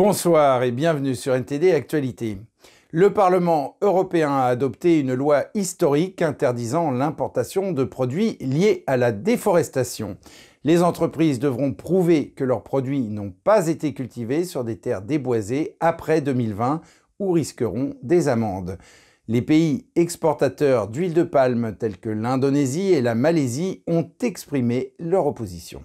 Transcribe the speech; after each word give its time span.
Bonsoir 0.00 0.62
et 0.62 0.70
bienvenue 0.70 1.16
sur 1.16 1.34
NTD 1.34 1.72
Actualité. 1.72 2.38
Le 2.92 3.12
Parlement 3.12 3.78
européen 3.82 4.30
a 4.30 4.44
adopté 4.44 5.00
une 5.00 5.12
loi 5.12 5.46
historique 5.54 6.22
interdisant 6.22 6.92
l'importation 6.92 7.72
de 7.72 7.82
produits 7.82 8.36
liés 8.40 8.84
à 8.86 8.96
la 8.96 9.10
déforestation. 9.10 10.16
Les 10.62 10.84
entreprises 10.84 11.40
devront 11.40 11.72
prouver 11.72 12.28
que 12.28 12.44
leurs 12.44 12.62
produits 12.62 13.08
n'ont 13.08 13.34
pas 13.42 13.66
été 13.66 13.92
cultivés 13.92 14.44
sur 14.44 14.62
des 14.62 14.78
terres 14.78 15.02
déboisées 15.02 15.76
après 15.80 16.20
2020 16.20 16.80
ou 17.18 17.32
risqueront 17.32 17.96
des 18.04 18.28
amendes. 18.28 18.78
Les 19.26 19.42
pays 19.42 19.88
exportateurs 19.96 20.86
d'huile 20.86 21.12
de 21.12 21.24
palme 21.24 21.74
tels 21.76 21.98
que 21.98 22.08
l'Indonésie 22.08 22.92
et 22.92 23.02
la 23.02 23.16
Malaisie 23.16 23.82
ont 23.88 24.08
exprimé 24.22 24.94
leur 25.00 25.26
opposition. 25.26 25.82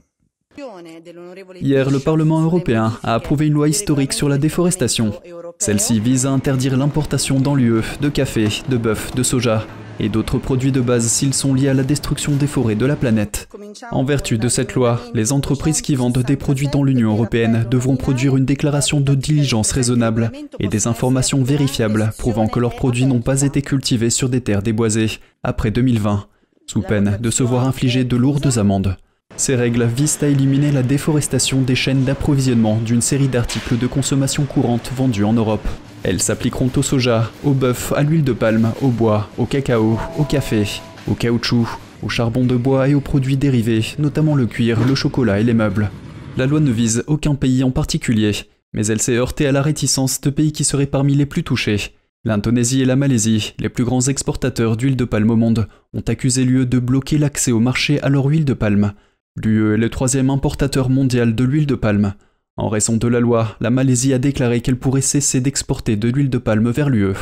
Hier, 1.62 1.90
le 1.90 2.00
Parlement 2.00 2.42
européen 2.42 2.94
a 3.04 3.16
approuvé 3.16 3.48
une 3.48 3.54
loi 3.54 3.70
historique 3.70 4.14
sur 4.14 4.30
la 4.30 4.38
déforestation. 4.38 5.14
Celle-ci 5.60 6.00
vise 6.00 6.26
à 6.26 6.32
interdire 6.32 6.78
l'importation 6.78 7.40
dans 7.40 7.56
l'UE 7.56 7.82
de 8.02 8.10
café, 8.10 8.48
de 8.70 8.78
bœuf, 8.78 9.14
de 9.16 9.24
soja 9.24 9.66
et 10.00 10.10
d'autres 10.10 10.38
produits 10.38 10.72
de 10.72 10.82
base 10.82 11.06
s'ils 11.06 11.34
sont 11.34 11.54
liés 11.54 11.70
à 11.70 11.74
la 11.74 11.84
destruction 11.84 12.34
des 12.34 12.48
forêts 12.48 12.76
de 12.76 12.86
la 12.86 12.96
planète. 12.96 13.48
En 13.92 14.04
vertu 14.04 14.38
de 14.38 14.48
cette 14.48 14.74
loi, 14.74 15.00
les 15.14 15.32
entreprises 15.32 15.82
qui 15.82 15.96
vendent 15.96 16.18
des 16.18 16.36
produits 16.36 16.68
dans 16.68 16.84
l'Union 16.84 17.12
européenne 17.12 17.66
devront 17.70 17.96
produire 17.96 18.36
une 18.36 18.46
déclaration 18.46 19.00
de 19.00 19.16
diligence 19.16 19.72
raisonnable 19.72 20.32
et 20.60 20.68
des 20.68 20.88
informations 20.88 21.44
vérifiables 21.44 22.12
prouvant 22.18 22.48
que 22.48 22.60
leurs 22.60 22.76
produits 22.76 23.06
n'ont 23.06 23.22
pas 23.22 23.42
été 23.44 23.62
cultivés 23.62 24.10
sur 24.10 24.30
des 24.30 24.42
terres 24.42 24.64
déboisées 24.64 25.20
après 25.44 25.72
2020, 25.72 26.26
sous 26.68 26.82
peine 26.82 27.18
de 27.22 27.30
se 27.30 27.44
voir 27.44 27.68
infliger 27.68 28.04
de 28.04 28.18
lourdes 28.18 28.58
amendes. 28.58 28.98
Ces 29.36 29.56
règles 29.56 29.86
visent 29.86 30.20
à 30.22 30.28
éliminer 30.28 30.72
la 30.72 30.84
déforestation 30.84 31.62
des 31.62 31.76
chaînes 31.76 32.04
d'approvisionnement 32.04 32.78
d'une 32.78 33.02
série 33.02 33.28
d'articles 33.28 33.78
de 33.78 33.88
consommation 33.88 34.46
courante 34.46 34.92
vendus 34.96 35.24
en 35.24 35.34
Europe. 35.34 35.68
Elles 36.04 36.22
s'appliqueront 36.22 36.70
au 36.76 36.82
soja, 36.82 37.32
au 37.44 37.52
bœuf, 37.52 37.94
à 37.96 38.04
l'huile 38.04 38.24
de 38.24 38.34
palme, 38.34 38.74
au 38.82 38.90
bois, 38.90 39.30
au 39.38 39.46
cacao, 39.46 39.98
au 40.20 40.24
café, 40.24 40.66
au 41.08 41.16
caoutchouc, 41.16 41.68
au 42.04 42.10
charbon 42.10 42.46
de 42.46 42.56
bois 42.56 42.90
et 42.90 42.94
aux 42.94 43.02
produits 43.02 43.38
dérivés, 43.38 43.86
notamment 43.98 44.36
le 44.36 44.46
cuir, 44.46 44.86
le 44.86 44.96
chocolat 44.96 45.40
et 45.40 45.44
les 45.44 45.54
meubles. 45.54 45.90
La 46.38 46.46
loi 46.46 46.60
ne 46.60 46.72
vise 46.72 47.04
aucun 47.08 47.36
pays 47.36 47.64
en 47.64 47.72
particulier, 47.72 48.34
mais 48.74 48.86
elle 48.88 49.02
s'est 49.02 49.16
heurtée 49.16 49.48
à 49.48 49.52
la 49.52 49.62
réticence 49.62 50.20
de 50.22 50.30
pays 50.30 50.52
qui 50.52 50.64
seraient 50.64 50.86
parmi 50.86 51.16
les 51.16 51.26
plus 51.26 51.44
touchés. 51.44 51.94
L'Indonésie 52.26 52.82
et 52.82 52.86
la 52.86 52.96
Malaisie, 52.96 53.54
les 53.60 53.70
plus 53.70 53.84
grands 53.84 54.02
exportateurs 54.02 54.78
d'huile 54.78 54.96
de 54.96 55.06
palme 55.06 55.30
au 55.30 55.36
monde, 55.36 55.68
ont 55.94 56.04
accusé 56.08 56.44
l'UE 56.44 56.66
de 56.66 56.80
bloquer 56.80 57.18
l'accès 57.18 57.52
au 57.52 57.60
marché 57.60 58.02
à 58.02 58.10
leur 58.10 58.26
huile 58.26 58.46
de 58.46 58.54
palme. 58.54 58.94
L'UE 59.36 59.74
est 59.74 59.78
le 59.78 59.90
troisième 59.90 60.30
importateur 60.30 60.92
mondial 60.92 61.34
de 61.34 61.44
l'huile 61.44 61.66
de 61.66 61.74
palme. 61.74 62.14
En 62.56 62.70
raison 62.70 62.98
de 62.98 63.08
la 63.08 63.20
loi, 63.20 63.56
la 63.62 63.72
Malaisie 63.72 64.14
a 64.14 64.20
déclaré 64.20 64.62
qu'elle 64.62 64.78
pourrait 64.78 65.02
cesser 65.02 65.42
d'exporter 65.42 65.96
de 65.96 66.08
l'huile 66.08 66.30
de 66.30 66.38
palme 66.38 66.70
vers 66.70 66.92
l'UE, 66.92 67.16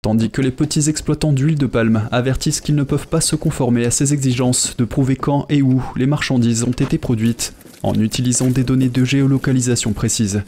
tandis 0.00 0.30
que 0.30 0.40
les 0.40 0.52
petits 0.52 0.88
exploitants 0.88 1.34
d'huile 1.34 1.58
de 1.58 1.66
palme 1.66 2.08
avertissent 2.12 2.62
qu'ils 2.62 2.76
ne 2.76 2.82
peuvent 2.82 3.08
pas 3.08 3.20
se 3.20 3.36
conformer 3.36 3.84
à 3.84 3.90
ces 3.90 4.14
exigences 4.14 4.74
de 4.78 4.86
prouver 4.86 5.16
quand 5.16 5.44
et 5.50 5.60
où 5.60 5.82
les 5.96 6.06
marchandises 6.06 6.64
ont 6.64 6.70
été 6.70 6.96
produites 6.96 7.52
en 7.82 7.92
utilisant 7.92 8.48
des 8.48 8.64
données 8.64 8.88
de 8.88 9.04
géolocalisation 9.04 9.92
précises. 9.92 10.42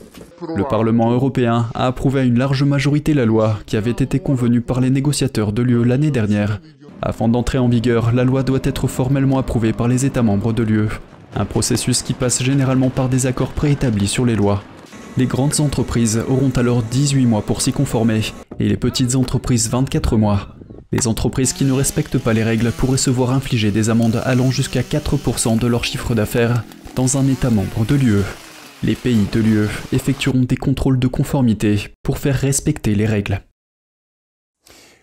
Le 0.57 0.65
Parlement 0.65 1.13
européen 1.13 1.69
a 1.75 1.87
approuvé 1.87 2.21
à 2.21 2.25
une 2.25 2.39
large 2.39 2.63
majorité 2.63 3.13
la 3.13 3.27
loi 3.27 3.59
qui 3.67 3.77
avait 3.77 3.91
été 3.91 4.19
convenue 4.19 4.63
par 4.63 4.81
les 4.81 4.91
négociateurs 4.91 5.53
de 5.53 5.61
l'UE 5.61 5.85
l'année 5.85 6.11
dernière 6.11 6.61
afin 7.03 7.29
d'entrer 7.29 7.59
en 7.59 7.69
vigueur, 7.69 8.13
la 8.13 8.25
loi 8.25 8.43
doit 8.43 8.61
être 8.63 8.87
formellement 8.87 9.39
approuvée 9.39 9.73
par 9.73 9.89
les 9.89 10.07
États 10.07 10.23
membres 10.23 10.53
de 10.53 10.63
l'UE, 10.63 10.89
un 11.35 11.45
processus 11.45 12.03
qui 12.03 12.15
passe 12.15 12.43
généralement 12.43 12.91
par 12.91 13.09
des 13.09 13.27
accords 13.27 13.53
préétablis 13.53 14.09
sur 14.09 14.25
les 14.25 14.37
lois. 14.37 14.63
Les 15.17 15.27
grandes 15.27 15.61
entreprises 15.61 16.23
auront 16.29 16.53
alors 16.57 16.83
18 16.83 17.27
mois 17.27 17.43
pour 17.43 17.61
s'y 17.61 17.73
conformer, 17.73 18.23
et 18.59 18.69
les 18.69 18.77
petites 18.77 19.15
entreprises 19.15 19.69
24 19.69 20.17
mois. 20.17 20.57
Les 20.93 21.07
entreprises 21.07 21.53
qui 21.53 21.65
ne 21.65 21.73
respectent 21.73 22.19
pas 22.19 22.33
les 22.33 22.43
règles 22.43 22.71
pourraient 22.71 22.99
se 22.99 23.11
voir 23.11 23.33
infliger 23.33 23.71
des 23.71 23.91
amendes 23.91 24.23
allant 24.25 24.51
jusqu'à 24.51 24.83
4% 24.83 25.59
de 25.59 25.67
leur 25.67 25.85
chiffre 25.85 26.15
d'affaires 26.15 26.63
dans 26.95 27.19
un 27.19 27.27
État 27.27 27.51
membre 27.51 27.85
de 27.87 27.95
l'UE. 27.95 28.25
Les 28.83 28.95
pays 28.95 29.27
de 29.33 29.41
l'UE 29.41 29.69
effectueront 29.93 30.43
des 30.43 30.57
contrôles 30.57 30.99
de 30.99 31.07
conformité 31.07 31.89
pour 32.03 32.19
faire 32.19 32.37
respecter 32.37 32.95
les 32.95 33.07
règles. 33.07 33.41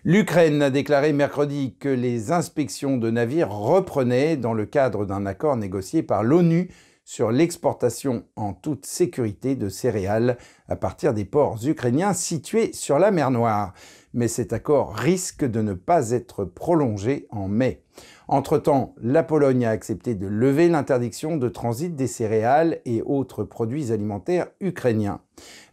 L'Ukraine 0.02 0.62
a 0.62 0.70
déclaré 0.70 1.12
mercredi 1.12 1.76
que 1.78 1.90
les 1.90 2.32
inspections 2.32 2.96
de 2.96 3.10
navires 3.10 3.50
reprenaient 3.50 4.38
dans 4.38 4.54
le 4.54 4.64
cadre 4.64 5.04
d'un 5.04 5.26
accord 5.26 5.56
négocié 5.56 6.02
par 6.02 6.22
l'ONU 6.22 6.70
sur 7.04 7.30
l'exportation 7.30 8.24
en 8.34 8.54
toute 8.54 8.86
sécurité 8.86 9.56
de 9.56 9.68
céréales 9.68 10.38
à 10.70 10.76
partir 10.76 11.12
des 11.12 11.26
ports 11.26 11.58
ukrainiens 11.66 12.14
situés 12.14 12.72
sur 12.72 12.98
la 12.98 13.10
mer 13.10 13.30
Noire. 13.30 13.74
Mais 14.12 14.28
cet 14.28 14.52
accord 14.52 14.94
risque 14.94 15.44
de 15.44 15.62
ne 15.62 15.74
pas 15.74 16.10
être 16.10 16.44
prolongé 16.44 17.26
en 17.30 17.48
mai. 17.48 17.84
Entre-temps, 18.28 18.94
la 19.02 19.22
Pologne 19.22 19.64
a 19.64 19.70
accepté 19.70 20.14
de 20.14 20.26
lever 20.26 20.68
l'interdiction 20.68 21.36
de 21.36 21.48
transit 21.48 21.94
des 21.94 22.06
céréales 22.06 22.80
et 22.84 23.02
autres 23.02 23.44
produits 23.44 23.92
alimentaires 23.92 24.48
ukrainiens. 24.60 25.20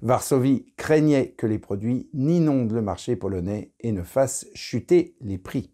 Varsovie 0.02 0.66
craignait 0.76 1.32
que 1.38 1.48
les 1.48 1.60
produits 1.60 2.10
n'inondent 2.14 2.72
le 2.72 2.82
marché 2.82 3.16
polonais 3.16 3.72
et 3.80 3.92
ne 3.92 4.04
fassent 4.04 4.48
chuter 4.54 5.16
les 5.22 5.38
prix. 5.38 5.72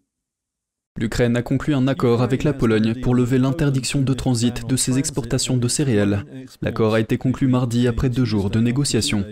L'Ukraine 0.96 1.36
a 1.36 1.42
conclu 1.42 1.74
un 1.74 1.88
accord 1.88 2.22
avec 2.22 2.44
la 2.44 2.52
Pologne 2.52 2.94
pour 2.94 3.16
lever 3.16 3.38
l'interdiction 3.38 4.00
de 4.00 4.14
transit 4.14 4.64
de 4.64 4.76
ses 4.76 4.96
exportations 4.96 5.56
de 5.56 5.66
céréales. 5.66 6.24
L'accord 6.62 6.94
a 6.94 7.00
été 7.00 7.18
conclu 7.18 7.48
mardi 7.48 7.88
après 7.88 8.08
deux 8.08 8.24
jours 8.24 8.48
de 8.48 8.60
négociations. 8.60 9.24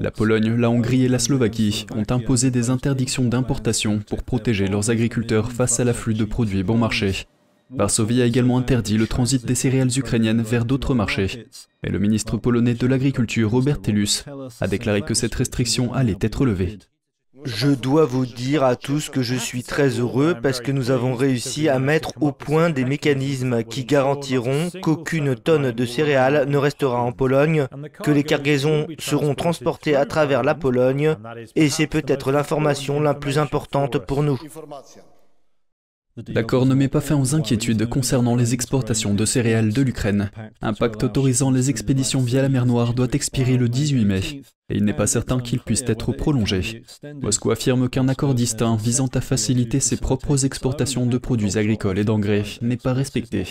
La 0.00 0.10
Pologne, 0.10 0.56
la 0.56 0.70
Hongrie 0.70 1.04
et 1.04 1.08
la 1.08 1.20
Slovaquie 1.20 1.86
ont 1.94 2.02
imposé 2.10 2.50
des 2.50 2.68
interdictions 2.68 3.26
d'importation 3.26 4.00
pour 4.00 4.24
protéger 4.24 4.66
leurs 4.66 4.90
agriculteurs 4.90 5.52
face 5.52 5.78
à 5.78 5.84
l'afflux 5.84 6.14
de 6.14 6.24
produits 6.24 6.64
bon 6.64 6.78
marché. 6.78 7.28
Varsovie 7.70 8.20
a 8.20 8.26
également 8.26 8.58
interdit 8.58 8.98
le 8.98 9.06
transit 9.06 9.46
des 9.46 9.54
céréales 9.54 9.96
ukrainiennes 9.96 10.42
vers 10.42 10.64
d'autres 10.64 10.96
marchés. 10.96 11.46
Mais 11.84 11.90
le 11.90 12.00
ministre 12.00 12.38
polonais 12.38 12.74
de 12.74 12.86
l'Agriculture, 12.88 13.52
Robert 13.52 13.80
Telus, 13.80 14.24
a 14.60 14.66
déclaré 14.66 15.02
que 15.02 15.14
cette 15.14 15.36
restriction 15.36 15.94
allait 15.94 16.18
être 16.20 16.44
levée. 16.44 16.76
Je 17.44 17.68
dois 17.68 18.04
vous 18.06 18.26
dire 18.26 18.64
à 18.64 18.76
tous 18.76 19.10
que 19.10 19.22
je 19.22 19.34
suis 19.34 19.62
très 19.62 19.88
heureux 20.00 20.34
parce 20.42 20.60
que 20.60 20.72
nous 20.72 20.90
avons 20.90 21.14
réussi 21.14 21.68
à 21.68 21.78
mettre 21.78 22.12
au 22.20 22.32
point 22.32 22.70
des 22.70 22.84
mécanismes 22.84 23.62
qui 23.64 23.84
garantiront 23.84 24.70
qu'aucune 24.82 25.34
tonne 25.34 25.70
de 25.70 25.86
céréales 25.86 26.46
ne 26.48 26.56
restera 26.56 27.00
en 27.00 27.12
Pologne, 27.12 27.66
que 28.02 28.10
les 28.10 28.24
cargaisons 28.24 28.86
seront 28.98 29.34
transportées 29.34 29.96
à 29.96 30.06
travers 30.06 30.42
la 30.42 30.54
Pologne, 30.54 31.16
et 31.54 31.68
c'est 31.68 31.86
peut-être 31.86 32.32
l'information 32.32 33.00
la 33.00 33.14
plus 33.14 33.38
importante 33.38 33.98
pour 33.98 34.22
nous. 34.22 34.38
L'accord 36.28 36.64
ne 36.66 36.74
met 36.74 36.88
pas 36.88 37.00
fin 37.00 37.20
aux 37.20 37.34
inquiétudes 37.34 37.86
concernant 37.86 38.36
les 38.36 38.54
exportations 38.54 39.14
de 39.14 39.24
céréales 39.24 39.72
de 39.72 39.82
l'Ukraine. 39.82 40.30
Un 40.62 40.72
pacte 40.72 41.02
autorisant 41.02 41.50
les 41.50 41.70
expéditions 41.70 42.20
via 42.20 42.40
la 42.40 42.48
mer 42.48 42.66
Noire 42.66 42.94
doit 42.94 43.08
expirer 43.12 43.56
le 43.56 43.68
18 43.68 44.04
mai, 44.04 44.20
et 44.70 44.76
il 44.76 44.84
n'est 44.84 44.92
pas 44.92 45.08
certain 45.08 45.40
qu'il 45.40 45.58
puisse 45.58 45.82
être 45.88 46.12
prolongé. 46.12 46.84
Moscou 47.20 47.50
affirme 47.50 47.88
qu'un 47.88 48.08
accord 48.08 48.34
distinct 48.34 48.76
visant 48.76 49.08
à 49.12 49.20
faciliter 49.20 49.80
ses 49.80 49.96
propres 49.96 50.44
exportations 50.44 51.06
de 51.06 51.18
produits 51.18 51.58
agricoles 51.58 51.98
et 51.98 52.04
d'engrais 52.04 52.44
n'est 52.62 52.76
pas 52.76 52.92
respecté. 52.92 53.44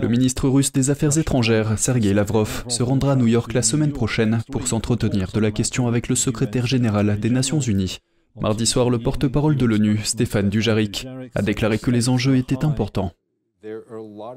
Le 0.00 0.08
ministre 0.08 0.48
russe 0.48 0.72
des 0.72 0.90
Affaires 0.90 1.18
étrangères, 1.18 1.78
Sergei 1.78 2.12
Lavrov, 2.12 2.64
se 2.66 2.82
rendra 2.82 3.12
à 3.12 3.16
New 3.16 3.28
York 3.28 3.52
la 3.52 3.62
semaine 3.62 3.92
prochaine 3.92 4.40
pour 4.50 4.66
s'entretenir 4.66 5.30
de 5.32 5.40
la 5.40 5.52
question 5.52 5.86
avec 5.86 6.08
le 6.08 6.16
secrétaire 6.16 6.66
général 6.66 7.20
des 7.20 7.30
Nations 7.30 7.60
Unies. 7.60 8.00
Mardi 8.40 8.66
soir, 8.66 8.90
le 8.90 8.98
porte-parole 8.98 9.56
de 9.56 9.66
l'ONU, 9.66 9.98
Stéphane 10.04 10.48
Dujarric, 10.48 11.06
a 11.34 11.42
déclaré 11.42 11.78
que 11.78 11.90
les 11.90 12.08
enjeux 12.08 12.36
étaient 12.36 12.64
importants. 12.64 13.12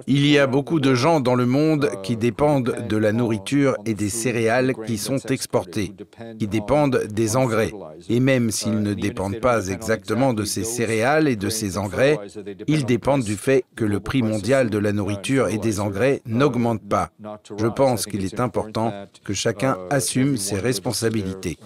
Il 0.06 0.28
y 0.28 0.38
a 0.38 0.46
beaucoup 0.46 0.80
de 0.80 0.94
gens 0.94 1.20
dans 1.20 1.34
le 1.34 1.48
monde 1.48 1.90
qui 2.04 2.16
dépendent 2.16 2.88
de 2.88 2.98
la 2.98 3.12
nourriture 3.12 3.76
et 3.86 3.96
des 3.96 4.10
céréales 4.10 4.76
qui 4.86 5.00
sont 5.00 5.18
exportées, 5.18 5.94
qui 6.38 6.48
dépendent 6.48 7.06
des 7.10 7.36
engrais. 7.36 7.72
Et 8.08 8.20
même 8.20 8.52
s'ils 8.52 8.84
ne 8.84 8.94
dépendent 8.94 9.40
pas 9.40 9.68
exactement 9.68 10.34
de 10.34 10.44
ces 10.44 10.64
céréales 10.64 11.28
et 11.28 11.36
de 11.36 11.50
ces 11.50 11.80
engrais, 11.80 12.20
ils 12.68 12.86
dépendent 12.86 13.24
du 13.24 13.36
fait 13.36 13.66
que 13.76 13.86
le 13.86 14.00
prix 14.00 14.22
mondial 14.22 14.70
de 14.70 14.78
la 14.78 14.92
nourriture 14.92 15.48
et 15.48 15.58
des 15.58 15.80
engrais 15.80 16.22
n'augmente 16.28 16.88
pas. 16.88 17.10
Je 17.58 17.68
pense 17.68 18.06
qu'il 18.06 18.26
est 18.26 18.40
important 18.40 18.94
que 19.24 19.34
chacun 19.34 19.78
assume 19.90 20.38
ses 20.38 20.60
responsabilités. 20.60 21.58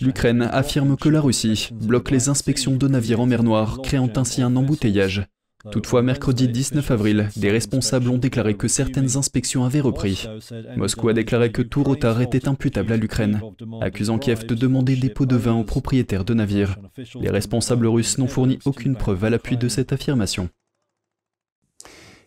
L'Ukraine 0.00 0.42
affirme 0.42 0.96
que 0.96 1.08
la 1.08 1.20
Russie 1.20 1.70
bloque 1.72 2.10
les 2.10 2.28
inspections 2.28 2.76
de 2.76 2.88
navires 2.88 3.20
en 3.20 3.26
mer 3.26 3.42
Noire, 3.42 3.80
créant 3.82 4.10
ainsi 4.16 4.42
un 4.42 4.56
embouteillage. 4.56 5.26
Toutefois, 5.70 6.02
mercredi 6.02 6.46
19 6.46 6.90
avril, 6.90 7.28
des 7.36 7.50
responsables 7.50 8.10
ont 8.10 8.18
déclaré 8.18 8.54
que 8.54 8.68
certaines 8.68 9.16
inspections 9.16 9.64
avaient 9.64 9.80
repris. 9.80 10.28
Moscou 10.76 11.08
a 11.08 11.14
déclaré 11.14 11.52
que 11.52 11.62
tout 11.62 11.82
retard 11.82 12.20
était 12.20 12.48
imputable 12.48 12.92
à 12.92 12.96
l'Ukraine, 12.96 13.40
accusant 13.80 14.18
Kiev 14.18 14.44
de 14.46 14.54
demander 14.54 14.96
des 14.96 15.08
pots 15.08 15.26
de 15.26 15.36
vin 15.36 15.54
aux 15.54 15.64
propriétaires 15.64 16.24
de 16.24 16.34
navires. 16.34 16.76
Les 17.18 17.30
responsables 17.30 17.86
russes 17.86 18.18
n'ont 18.18 18.28
fourni 18.28 18.58
aucune 18.66 18.96
preuve 18.96 19.24
à 19.24 19.30
l'appui 19.30 19.56
de 19.56 19.68
cette 19.68 19.92
affirmation. 19.92 20.50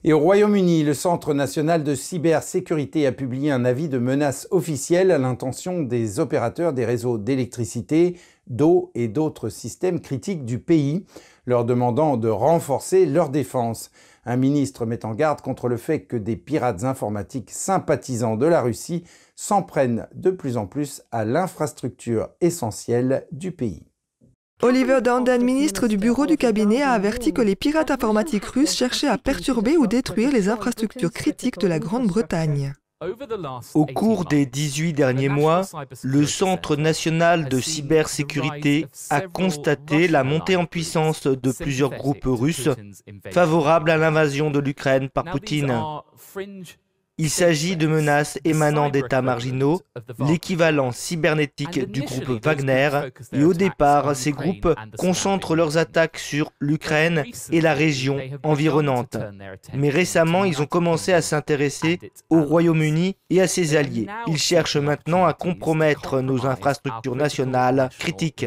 Et 0.07 0.13
au 0.13 0.19
Royaume-Uni, 0.19 0.83
le 0.83 0.94
Centre 0.94 1.33
national 1.33 1.83
de 1.83 1.94
cybersécurité 1.94 3.06
a 3.07 3.12
publié 3.12 3.51
un 3.51 3.65
avis 3.65 3.89
de 3.89 3.98
menace 3.98 4.48
officielle 4.51 5.12
à 5.12 5.18
l'intention 5.18 5.81
des 5.81 6.21
opérateurs 6.21 6.71
des 6.71 6.86
réseaux 6.86 7.18
d'électricité, 7.18 8.18
d'eau 8.48 8.89
et 8.95 9.09
d'autres 9.09 9.50
systèmes 9.50 10.00
critiques 10.00 10.45
du 10.45 10.59
pays, 10.59 11.06
leur 11.45 11.65
demandant 11.65 12.15
de 12.15 12.30
renforcer 12.30 13.06
leur 13.06 13.27
défense. 13.27 13.92
Un 14.24 14.38
ministre 14.38 14.86
met 14.86 15.04
en 15.04 15.13
garde 15.13 15.42
contre 15.42 15.68
le 15.68 15.75
fait 15.75 16.06
que 16.06 16.15
des 16.15 16.38
pirates 16.38 16.86
informatiques 16.86 17.51
sympathisants 17.51 18.38
de 18.38 18.45
la 18.45 18.62
Russie 18.62 19.04
s'en 19.36 19.62
prennent 19.62 20.07
de 20.15 20.31
plus 20.31 20.56
en 20.56 20.68
plus 20.68 21.04
à 21.12 21.25
l'infrastructure 21.25 22.30
essentielle 22.39 23.27
du 23.33 23.51
pays. 23.51 23.83
Oliver 24.63 25.01
Dowden, 25.01 25.44
ministre 25.44 25.88
du 25.88 25.98
bureau 25.98 26.25
du 26.25 26.36
cabinet, 26.36 26.81
a 26.81 26.92
averti 26.92 27.31
que 27.31 27.44
les 27.44 27.56
pirates 27.56 27.92
informatiques 27.92 28.45
russes 28.45 28.75
cherchaient 28.75 29.07
à 29.07 29.19
perturber 29.19 29.77
ou 29.77 29.86
détruire 29.86 30.31
les 30.31 30.50
infrastructures 30.50 31.12
critiques 31.12 31.59
de 31.59 31.68
la 31.68 31.77
Grande-Bretagne. 31.77 32.74
Au 33.75 33.86
cours 33.86 34.25
des 34.25 34.48
18 34.48 34.94
derniers 34.94 35.30
mois, 35.30 35.62
le 36.01 36.25
Centre 36.25 36.75
national 36.75 37.48
de 37.50 37.59
cybersécurité 37.59 38.88
a 39.12 39.21
constaté 39.21 40.07
la 40.07 40.24
montée 40.24 40.56
en 40.56 40.65
puissance 40.65 41.27
de 41.27 41.51
plusieurs 41.51 41.92
groupes 41.92 42.25
russes 42.25 42.69
favorables 43.31 43.92
à 43.92 43.98
l'invasion 43.98 44.50
de 44.50 44.57
l'Ukraine 44.57 45.09
par 45.09 45.25
Poutine. 45.25 45.71
Il 47.19 47.31
s'agit 47.31 47.75
de 47.75 47.88
menaces 47.88 48.40
émanant 48.44 48.90
d'États 48.90 49.24
marginaux, 49.24 49.81
l'équivalent 50.19 50.92
cybernétique 50.92 51.90
du 51.92 52.02
groupe 52.04 52.44
Wagner, 52.46 52.90
et 53.34 53.44
au 53.44 53.56
départ, 53.56 54.16
ces 54.16 54.31
groupes 54.31 54.69
concentrent 55.00 55.56
leurs 55.56 55.78
attaques 55.78 56.19
sur 56.19 56.52
l'Ukraine 56.60 57.24
et 57.52 57.62
la 57.62 57.74
région 57.74 58.19
environnante. 58.44 59.18
Mais 59.74 59.90
récemment, 59.90 60.46
ils 60.46 60.62
ont 60.62 60.68
commencé 60.68 61.12
à 61.12 61.24
s'intéresser 61.24 62.00
au 62.30 62.44
Royaume-Uni 62.44 63.16
et 63.31 63.42
à 63.42 63.48
ses 63.48 63.75
alliés. 63.75 64.08
Ils 64.28 64.38
cherchent 64.38 64.78
maintenant 64.78 65.25
à 65.25 65.34
compromettre 65.34 66.22
nos 66.22 66.46
infrastructures 66.46 67.16
nationales 67.16 67.90
critiques. 67.98 68.46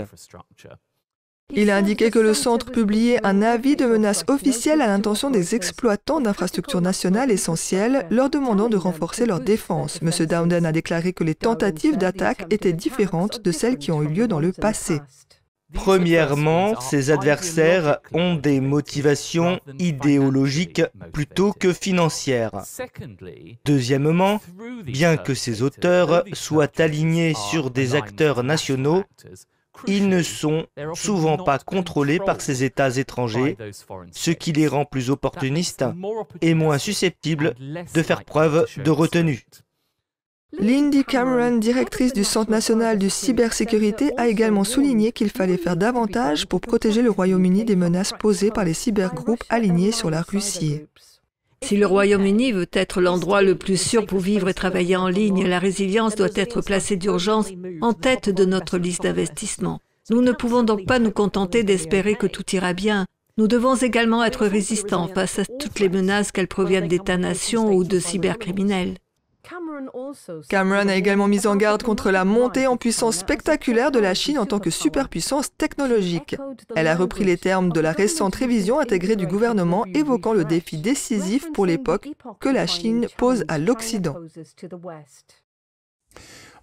Il 1.54 1.70
a 1.70 1.76
indiqué 1.76 2.10
que 2.10 2.18
le 2.18 2.34
centre 2.34 2.70
publiait 2.70 3.24
un 3.26 3.42
avis 3.42 3.76
de 3.76 3.86
menace 3.86 4.24
officielle 4.28 4.80
à 4.80 4.86
l'intention 4.86 5.30
des 5.30 5.54
exploitants 5.54 6.20
d'infrastructures 6.20 6.80
nationales 6.80 7.30
essentielles, 7.30 8.06
leur 8.10 8.30
demandant 8.30 8.68
de 8.68 8.76
renforcer 8.76 9.26
leur 9.26 9.40
défense. 9.40 10.00
M. 10.02 10.26
Dowden 10.26 10.66
a 10.66 10.72
déclaré 10.72 11.12
que 11.12 11.24
les 11.24 11.34
tentatives 11.34 11.96
d'attaque 11.96 12.46
étaient 12.50 12.72
différentes 12.72 13.42
de 13.42 13.52
celles 13.52 13.78
qui 13.78 13.90
ont 13.90 14.02
eu 14.02 14.08
lieu 14.08 14.28
dans 14.28 14.40
le 14.40 14.52
passé. 14.52 15.00
Premièrement, 15.72 16.80
ces 16.80 17.10
adversaires 17.10 17.98
ont 18.12 18.34
des 18.34 18.60
motivations 18.60 19.60
idéologiques 19.78 20.82
plutôt 21.12 21.52
que 21.52 21.72
financières. 21.72 22.64
Deuxièmement, 23.64 24.40
bien 24.84 25.16
que 25.16 25.34
ces 25.34 25.62
auteurs 25.62 26.24
soient 26.32 26.80
alignés 26.80 27.34
sur 27.34 27.70
des 27.70 27.94
acteurs 27.94 28.42
nationaux, 28.42 29.04
ils 29.86 30.08
ne 30.08 30.22
sont 30.22 30.66
souvent 30.94 31.38
pas 31.38 31.58
contrôlés 31.58 32.18
par 32.18 32.40
ces 32.40 32.64
États 32.64 32.96
étrangers, 32.96 33.56
ce 34.12 34.30
qui 34.30 34.52
les 34.52 34.66
rend 34.66 34.84
plus 34.84 35.10
opportunistes 35.10 35.84
et 36.40 36.54
moins 36.54 36.78
susceptibles 36.78 37.54
de 37.94 38.02
faire 38.02 38.24
preuve 38.24 38.66
de 38.82 38.90
retenue. 38.90 39.44
Lindy 40.58 41.04
Cameron, 41.04 41.58
directrice 41.58 42.12
du 42.12 42.24
Centre 42.24 42.50
national 42.50 42.98
de 42.98 43.08
cybersécurité, 43.08 44.10
a 44.16 44.26
également 44.26 44.64
souligné 44.64 45.12
qu'il 45.12 45.30
fallait 45.30 45.56
faire 45.56 45.76
davantage 45.76 46.46
pour 46.46 46.60
protéger 46.60 47.02
le 47.02 47.10
Royaume-Uni 47.10 47.64
des 47.64 47.76
menaces 47.76 48.12
posées 48.18 48.50
par 48.50 48.64
les 48.64 48.74
cybergroupes 48.74 49.44
alignés 49.48 49.92
sur 49.92 50.10
la 50.10 50.22
Russie. 50.22 50.82
Si 51.62 51.76
le 51.76 51.86
Royaume-Uni 51.86 52.52
veut 52.52 52.68
être 52.72 53.00
l'endroit 53.00 53.42
le 53.42 53.54
plus 53.54 53.80
sûr 53.80 54.06
pour 54.06 54.18
vivre 54.18 54.48
et 54.48 54.54
travailler 54.54 54.96
en 54.96 55.08
ligne, 55.08 55.46
la 55.46 55.58
résilience 55.58 56.16
doit 56.16 56.34
être 56.34 56.62
placée 56.62 56.96
d'urgence 56.96 57.48
en 57.80 57.92
tête 57.92 58.28
de 58.28 58.44
notre 58.44 58.78
liste 58.78 59.02
d'investissement. 59.02 59.78
Nous 60.10 60.22
ne 60.22 60.32
pouvons 60.32 60.62
donc 60.62 60.86
pas 60.86 60.98
nous 60.98 61.12
contenter 61.12 61.62
d'espérer 61.62 62.16
que 62.16 62.26
tout 62.26 62.44
ira 62.52 62.72
bien. 62.72 63.06
Nous 63.36 63.46
devons 63.46 63.76
également 63.76 64.24
être 64.24 64.46
résistants 64.46 65.08
face 65.08 65.38
à 65.38 65.44
toutes 65.44 65.78
les 65.78 65.88
menaces 65.88 66.32
qu'elles 66.32 66.48
proviennent 66.48 66.88
d'États-nations 66.88 67.72
ou 67.72 67.84
de 67.84 68.00
cybercriminels. 68.00 68.96
Cameron 70.48 70.88
a 70.88 70.96
également 70.96 71.28
mis 71.28 71.46
en 71.46 71.56
garde 71.56 71.82
contre 71.82 72.10
la 72.10 72.24
montée 72.24 72.66
en 72.66 72.76
puissance 72.76 73.16
spectaculaire 73.16 73.90
de 73.90 73.98
la 73.98 74.14
Chine 74.14 74.38
en 74.38 74.46
tant 74.46 74.58
que 74.58 74.70
superpuissance 74.70 75.56
technologique. 75.56 76.36
Elle 76.74 76.88
a 76.88 76.96
repris 76.96 77.24
les 77.24 77.36
termes 77.36 77.70
de 77.72 77.80
la 77.80 77.92
récente 77.92 78.34
révision 78.34 78.80
intégrée 78.80 79.16
du 79.16 79.26
gouvernement 79.26 79.84
évoquant 79.94 80.32
le 80.32 80.44
défi 80.44 80.78
décisif 80.78 81.50
pour 81.52 81.66
l'époque 81.66 82.08
que 82.40 82.48
la 82.48 82.66
Chine 82.66 83.06
pose 83.16 83.44
à 83.48 83.58
l'Occident. 83.58 84.16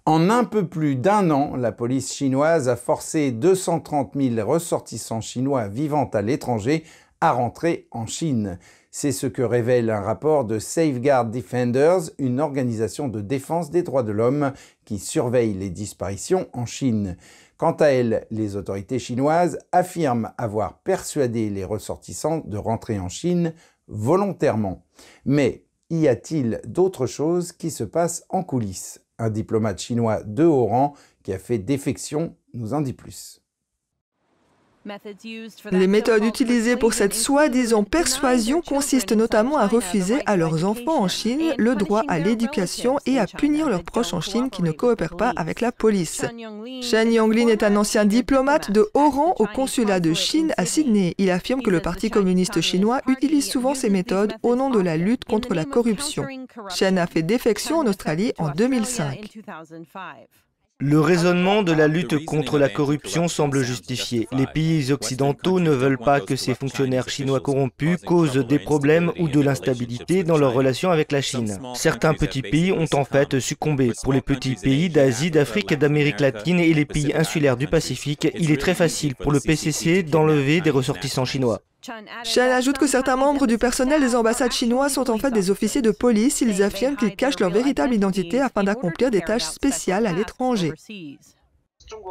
En 0.06 0.30
un 0.30 0.44
peu 0.44 0.66
plus 0.66 0.96
d'un 0.96 1.30
an, 1.30 1.54
la 1.56 1.70
police 1.70 2.14
chinoise 2.14 2.68
a 2.68 2.76
forcé 2.76 3.30
230 3.30 4.12
000 4.16 4.50
ressortissants 4.50 5.20
chinois 5.20 5.68
vivant 5.68 6.08
à 6.14 6.22
l'étranger 6.22 6.84
à 7.20 7.32
rentrer 7.32 7.88
en 7.90 8.06
Chine. 8.06 8.58
C'est 9.00 9.12
ce 9.12 9.28
que 9.28 9.42
révèle 9.42 9.90
un 9.90 10.00
rapport 10.00 10.44
de 10.44 10.58
Safeguard 10.58 11.26
Defenders, 11.26 12.10
une 12.18 12.40
organisation 12.40 13.06
de 13.06 13.20
défense 13.20 13.70
des 13.70 13.84
droits 13.84 14.02
de 14.02 14.10
l'homme 14.10 14.52
qui 14.84 14.98
surveille 14.98 15.54
les 15.54 15.70
disparitions 15.70 16.48
en 16.52 16.66
Chine. 16.66 17.16
Quant 17.58 17.74
à 17.74 17.86
elle, 17.86 18.26
les 18.32 18.56
autorités 18.56 18.98
chinoises 18.98 19.60
affirment 19.70 20.32
avoir 20.36 20.80
persuadé 20.80 21.48
les 21.48 21.64
ressortissants 21.64 22.42
de 22.44 22.56
rentrer 22.56 22.98
en 22.98 23.08
Chine 23.08 23.54
volontairement. 23.86 24.84
Mais 25.24 25.64
y 25.90 26.08
a-t-il 26.08 26.60
d'autres 26.66 27.06
choses 27.06 27.52
qui 27.52 27.70
se 27.70 27.84
passent 27.84 28.24
en 28.30 28.42
coulisses? 28.42 29.00
Un 29.20 29.30
diplomate 29.30 29.78
chinois 29.78 30.24
de 30.24 30.42
haut 30.42 30.66
rang 30.66 30.94
qui 31.22 31.32
a 31.32 31.38
fait 31.38 31.58
défection 31.58 32.34
nous 32.52 32.74
en 32.74 32.80
dit 32.80 32.94
plus. 32.94 33.40
Les 35.70 35.86
méthodes 35.86 36.24
utilisées 36.24 36.76
pour 36.76 36.94
cette 36.94 37.14
soi-disant 37.14 37.84
persuasion 37.84 38.62
consistent 38.62 39.12
notamment 39.12 39.58
à 39.58 39.66
refuser 39.66 40.20
à 40.26 40.36
leurs 40.36 40.64
enfants 40.64 41.02
en 41.02 41.08
Chine 41.08 41.54
le 41.58 41.74
droit 41.74 42.02
à 42.08 42.18
l'éducation 42.18 42.98
et 43.06 43.18
à 43.18 43.26
punir 43.26 43.68
leurs 43.68 43.82
proches 43.82 44.14
en 44.14 44.20
Chine 44.20 44.50
qui 44.50 44.62
ne 44.62 44.72
coopèrent 44.72 45.16
pas 45.16 45.32
avec 45.36 45.60
la 45.60 45.72
police. 45.72 46.24
Shen 46.82 47.12
Yonglin 47.12 47.48
est 47.48 47.62
un 47.62 47.76
ancien 47.76 48.04
diplomate 48.04 48.70
de 48.70 48.88
haut 48.94 49.10
rang 49.10 49.34
au 49.38 49.46
consulat 49.46 50.00
de 50.00 50.14
Chine 50.14 50.54
à 50.56 50.64
Sydney. 50.64 51.14
Il 51.18 51.30
affirme 51.30 51.62
que 51.62 51.70
le 51.70 51.80
Parti 51.80 52.10
communiste 52.10 52.60
chinois 52.60 53.00
utilise 53.06 53.48
souvent 53.48 53.74
ces 53.74 53.90
méthodes 53.90 54.34
au 54.42 54.56
nom 54.56 54.70
de 54.70 54.80
la 54.80 54.96
lutte 54.96 55.24
contre 55.24 55.54
la 55.54 55.64
corruption. 55.64 56.26
Shen 56.70 56.98
a 56.98 57.06
fait 57.06 57.22
défection 57.22 57.78
en 57.78 57.86
Australie 57.86 58.32
en 58.38 58.50
2005. 58.50 59.38
Le 60.80 61.00
raisonnement 61.00 61.64
de 61.64 61.72
la 61.72 61.88
lutte 61.88 62.24
contre 62.24 62.56
la 62.56 62.68
corruption 62.68 63.26
semble 63.26 63.64
justifié. 63.64 64.28
Les 64.30 64.46
pays 64.46 64.92
occidentaux 64.92 65.58
ne 65.58 65.72
veulent 65.72 65.98
pas 65.98 66.20
que 66.20 66.36
ces 66.36 66.54
fonctionnaires 66.54 67.08
chinois 67.08 67.40
corrompus 67.40 67.96
causent 68.06 68.46
des 68.46 68.60
problèmes 68.60 69.10
ou 69.18 69.28
de 69.28 69.40
l'instabilité 69.40 70.22
dans 70.22 70.38
leurs 70.38 70.52
relations 70.52 70.92
avec 70.92 71.10
la 71.10 71.20
Chine. 71.20 71.58
Certains 71.74 72.14
petits 72.14 72.42
pays 72.42 72.70
ont 72.70 72.86
en 72.94 73.04
fait 73.04 73.40
succombé. 73.40 73.90
Pour 74.04 74.12
les 74.12 74.20
petits 74.20 74.54
pays 74.54 74.88
d'Asie, 74.88 75.32
d'Afrique, 75.32 75.74
d'Amérique 75.74 76.20
latine 76.20 76.60
et 76.60 76.72
les 76.72 76.84
pays 76.84 77.12
insulaires 77.12 77.56
du 77.56 77.66
Pacifique, 77.66 78.28
il 78.38 78.52
est 78.52 78.60
très 78.60 78.74
facile 78.74 79.16
pour 79.16 79.32
le 79.32 79.40
PCC 79.40 80.04
d'enlever 80.04 80.60
des 80.60 80.70
ressortissants 80.70 81.24
chinois. 81.24 81.60
Chen 82.24 82.50
ajoute 82.50 82.78
que 82.78 82.86
certains 82.86 83.16
membres 83.16 83.46
du 83.46 83.58
personnel 83.58 84.00
des 84.00 84.14
ambassades 84.14 84.52
chinois 84.52 84.88
sont 84.88 85.10
en 85.10 85.18
fait 85.18 85.30
des 85.30 85.50
officiers 85.50 85.82
de 85.82 85.90
police. 85.90 86.40
Ils 86.40 86.62
affirment 86.62 86.96
qu'ils 86.96 87.16
cachent 87.16 87.40
leur 87.40 87.50
véritable 87.50 87.94
identité 87.94 88.40
afin 88.40 88.64
d'accomplir 88.64 89.10
des 89.10 89.20
tâches 89.20 89.44
spéciales 89.44 90.06
à 90.06 90.12
l'étranger. 90.12 90.72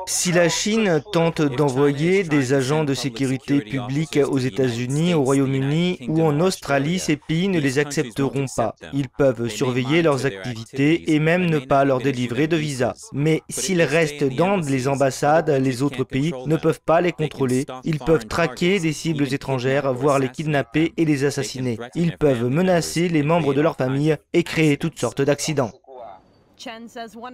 Si 0.06 0.32
la 0.32 0.50
Chine 0.50 1.02
tente 1.12 1.42
d'envoyer 1.42 2.24
des 2.24 2.54
agents 2.54 2.84
de 2.84 2.94
sécurité 2.94 3.60
publique 3.60 4.20
aux 4.26 4.38
États-Unis, 4.38 5.14
au 5.14 5.24
Royaume-Uni 5.24 6.00
ou 6.08 6.24
en 6.24 6.40
Australie, 6.40 7.00
ces 7.00 7.18
pays 7.18 7.48
ne 7.48 7.60
les 7.60 7.78
accepteront 7.78 8.46
pas. 8.56 8.76
Ils 8.94 9.10
peuvent 9.10 9.50
surveiller 9.50 10.02
leurs 10.02 10.26
activités 10.26 11.14
et 11.14 11.20
même 11.20 11.46
ne 11.46 11.60
pas 11.60 11.84
leur 11.86 12.00
délivrer 12.00 12.48
de 12.48 12.56
visa. 12.56 12.94
Mais 13.14 13.42
s'ils 13.50 13.82
restent 13.82 14.24
dans 14.24 14.58
les 14.58 14.88
ambassades, 14.88 15.50
les 15.50 15.82
autres 15.84 16.04
pays 16.04 16.34
ne 16.46 16.56
peuvent 16.56 16.82
pas 16.86 17.02
les 17.02 17.12
contrôler. 17.12 17.66
Ils 17.84 18.00
peuvent 18.00 18.28
traquer 18.28 18.80
des 18.80 18.94
cibles 18.94 19.34
étrangères, 19.34 19.94
voire 19.94 20.20
les 20.20 20.30
kidnapper 20.30 20.94
et 20.98 21.06
les 21.06 21.26
assassiner. 21.26 21.78
Ils 21.96 22.18
peuvent 22.18 22.46
menacer 22.46 23.10
les 23.10 23.24
membres 23.24 23.54
de 23.54 23.62
leur 23.62 23.76
famille 23.76 24.16
et 24.34 24.44
créer 24.44 24.78
toutes 24.78 25.00
sortes 25.00 25.22
d'accidents. 25.22 25.72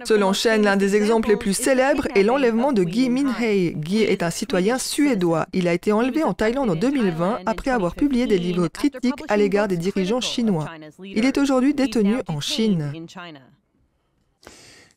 Selon 0.04 0.32
Chen, 0.32 0.62
l'un 0.62 0.76
des 0.76 0.96
exemples 0.96 1.30
les 1.30 1.36
plus 1.36 1.54
célèbres 1.54 2.06
est 2.14 2.22
l'enlèvement 2.22 2.72
de 2.72 2.84
Guy 2.84 3.08
Minhei. 3.08 3.72
Guy 3.74 4.02
est 4.02 4.22
un 4.22 4.30
citoyen 4.30 4.78
suédois. 4.78 5.46
Il 5.52 5.66
a 5.68 5.72
été 5.72 5.92
enlevé 5.92 6.22
en 6.22 6.34
Thaïlande 6.34 6.70
en 6.70 6.74
2020 6.74 7.40
après 7.46 7.70
avoir 7.70 7.94
publié 7.94 8.26
des 8.26 8.38
livres 8.38 8.68
critiques 8.68 9.24
à 9.28 9.36
l'égard 9.36 9.68
des 9.68 9.76
dirigeants 9.76 10.20
chinois. 10.20 10.70
Il 11.02 11.24
est 11.24 11.38
aujourd'hui 11.38 11.74
détenu 11.74 12.16
en 12.28 12.40
Chine. 12.40 12.92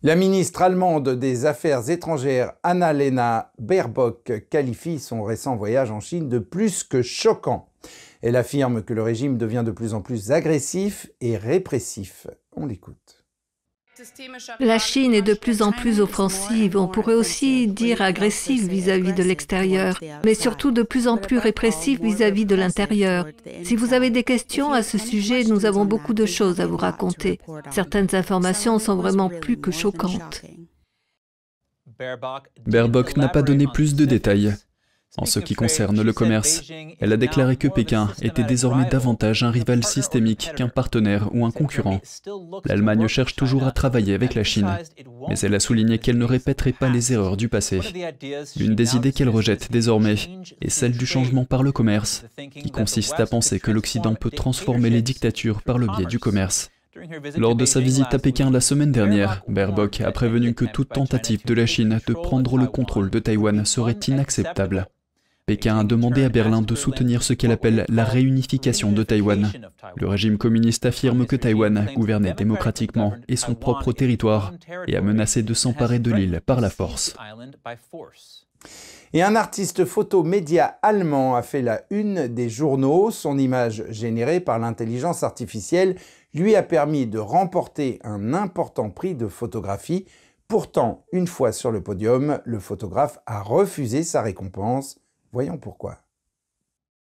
La 0.04 0.16
ministre 0.16 0.62
allemande 0.62 1.10
des 1.10 1.46
Affaires 1.46 1.90
étrangères 1.90 2.54
Annalena 2.62 3.52
Baerbock 3.58 4.44
qualifie 4.50 5.00
son 5.00 5.24
récent 5.24 5.56
voyage 5.56 5.90
en 5.90 6.00
Chine 6.00 6.30
de 6.30 6.40
plus 6.40 6.84
que 6.84 7.02
choquant. 7.02 7.70
Elle 8.22 8.36
affirme 8.36 8.84
que 8.84 8.94
le 8.94 9.02
régime 9.02 9.38
devient 9.38 9.64
de 9.66 9.72
plus 9.72 9.94
en 9.94 10.02
plus 10.02 10.32
agressif 10.32 11.10
et 11.22 11.38
répressif. 11.38 12.28
On 12.56 12.66
l'écoute. 12.66 13.17
La 14.60 14.80
Chine 14.80 15.14
est 15.14 15.22
de 15.22 15.34
plus 15.34 15.62
en 15.62 15.72
plus 15.72 16.00
offensive, 16.02 16.78
on 16.78 16.88
pourrait 16.88 17.14
aussi 17.14 17.68
dire 17.68 18.02
agressive 18.02 18.68
vis-à-vis 18.68 19.14
de 19.14 19.24
l'extérieur, 19.24 20.00
mais 20.24 20.36
surtout 20.36 20.72
de 20.72 20.84
plus 20.84 21.08
en 21.08 21.18
plus 21.18 21.38
répressive 21.38 22.02
vis-à-vis 22.02 22.46
de 22.46 22.56
l'intérieur. 22.56 23.28
Si 23.64 23.76
vous 23.76 23.94
avez 23.94 24.10
des 24.10 24.24
questions 24.24 24.72
à 24.72 24.84
ce 24.84 24.98
sujet, 24.98 25.44
nous 25.44 25.66
avons 25.66 25.86
beaucoup 25.86 26.14
de 26.14 26.26
choses 26.26 26.60
à 26.60 26.68
vous 26.68 26.78
raconter. 26.78 27.40
Certaines 27.72 28.14
informations 28.14 28.80
sont 28.80 28.96
vraiment 28.96 29.30
plus 29.30 29.58
que 29.58 29.72
choquantes. 29.72 30.44
Baerbock 32.68 33.18
n'a 33.18 33.30
pas 33.30 33.42
donné 33.42 33.66
plus 33.74 33.96
de 33.96 34.06
détails. 34.06 34.54
En 35.16 35.26
ce 35.26 35.40
qui 35.40 35.56
concerne 35.56 36.02
le 36.02 36.14
commerce, 36.14 36.64
elle 37.00 37.14
a 37.14 37.18
déclaré 37.18 37.56
que 37.56 37.68
Pékin 37.68 38.12
était 38.22 38.44
désormais 38.44 38.90
davantage 38.90 39.42
un 39.42 39.50
rival 39.50 39.84
systémique 39.84 40.52
qu'un 40.56 40.68
partenaire 40.68 41.30
ou 41.34 41.46
un 41.46 41.52
concurrent. 41.52 42.02
L'Allemagne 42.66 43.08
cherche 43.08 43.36
toujours 43.36 43.64
à 43.64 43.72
travailler 43.72 44.14
avec 44.14 44.36
la 44.36 44.44
Chine, 44.44 44.70
mais 45.28 45.40
elle 45.40 45.56
a 45.56 45.60
souligné 45.60 45.98
qu'elle 45.98 46.18
ne 46.18 46.26
répéterait 46.26 46.74
pas 46.74 46.90
les 46.90 47.14
erreurs 47.14 47.38
du 47.38 47.50
passé. 47.50 47.80
L'une 48.58 48.76
des 48.76 48.96
idées 48.96 49.12
qu'elle 49.12 49.30
rejette 49.30 49.72
désormais 49.72 50.18
est 50.62 50.70
celle 50.70 50.96
du 50.96 51.06
changement 51.06 51.46
par 51.46 51.64
le 51.64 51.72
commerce, 51.72 52.26
qui 52.52 52.70
consiste 52.70 53.20
à 53.20 53.26
penser 53.26 53.60
que 53.60 53.72
l'Occident 53.72 54.14
peut 54.14 54.32
transformer 54.32 54.90
les 54.90 55.02
dictatures 55.02 55.64
par 55.64 55.80
le 55.80 55.88
biais 55.88 56.06
du 56.06 56.20
commerce. 56.20 56.70
Lors 57.38 57.56
de 57.56 57.66
sa 57.66 57.80
visite 57.80 58.14
à 58.14 58.20
Pékin 58.20 58.50
la 58.50 58.62
semaine 58.62 58.92
dernière, 58.92 59.44
Baerbock 59.48 60.02
a 60.02 60.12
prévenu 60.12 60.54
que 60.54 60.66
toute 60.66 60.90
tentative 60.90 61.46
de 61.46 61.54
la 61.54 61.66
Chine 61.66 62.00
de 62.06 62.14
prendre 62.14 62.58
le 62.58 62.68
contrôle 62.68 63.10
de 63.10 63.20
Taïwan 63.20 63.66
serait 63.66 64.00
inacceptable. 64.08 64.88
Pékin 65.48 65.80
a 65.80 65.84
demandé 65.86 66.26
à 66.26 66.30
Berlin 66.30 66.62
de 66.62 66.76
soutenir 66.76 67.24
ce 67.24 67.32
qu'elle 67.32 67.54
appelle 67.54 67.86
la 67.88 68.04
réunification 68.04 68.92
de 68.92 69.02
Taïwan. 69.02 69.50
Le 69.96 70.06
régime 70.06 70.38
communiste 70.38 70.86
affirme 70.86 71.26
que 71.26 71.38
Taïwan 71.38 71.88
gouvernait 71.96 72.34
démocratiquement 72.34 73.14
et 73.30 73.38
son 73.38 73.56
propre 73.56 73.94
territoire 73.94 74.52
et 74.88 74.98
a 74.98 75.02
menacé 75.02 75.44
de 75.44 75.54
s'emparer 75.54 76.00
de 76.00 76.12
l'île 76.12 76.42
par 76.46 76.60
la 76.60 76.70
force. 76.70 77.16
Et 79.14 79.24
un 79.24 79.38
artiste 79.38 79.86
photo 79.86 80.22
média 80.22 80.80
allemand 80.82 81.38
a 81.38 81.42
fait 81.42 81.62
la 81.62 81.84
une 81.92 82.28
des 82.28 82.50
journaux. 82.50 83.10
Son 83.10 83.38
image 83.38 83.86
générée 83.90 84.42
par 84.42 84.60
l'intelligence 84.60 85.24
artificielle 85.24 85.96
lui 86.34 86.58
a 86.58 86.64
permis 86.64 87.08
de 87.08 87.20
remporter 87.20 88.00
un 88.04 88.34
important 88.34 88.90
prix 88.90 89.16
de 89.16 89.30
photographie. 89.30 90.08
Pourtant, 90.50 91.06
une 91.14 91.28
fois 91.28 91.54
sur 91.54 91.72
le 91.72 91.82
podium, 91.82 92.42
le 92.44 92.60
photographe 92.60 93.20
a 93.26 93.42
refusé 93.42 94.04
sa 94.04 94.22
récompense. 94.22 95.00
Voyons 95.38 95.60
pourquoi. 95.60 96.00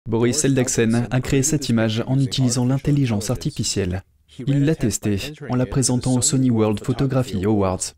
Boris 0.05 0.43
Eldexen 0.43 1.07
a 1.09 1.21
créé 1.21 1.41
cette 1.41 1.69
image 1.69 2.03
en 2.05 2.19
utilisant 2.19 2.65
l'intelligence 2.65 3.29
artificielle. 3.29 4.03
Il 4.45 4.65
l'a 4.65 4.75
testée 4.75 5.15
en 5.49 5.55
la 5.55 5.65
présentant 5.65 6.15
au 6.15 6.21
Sony 6.21 6.49
World 6.49 6.83
Photography 6.83 7.45
Awards. 7.45 7.93